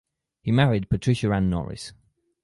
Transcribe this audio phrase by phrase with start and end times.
[0.41, 1.93] He married Patricia Ann Norris.